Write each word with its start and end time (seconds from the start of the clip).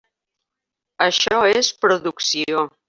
Això 1.07 1.39
és 1.61 1.73
producció. 1.87 2.69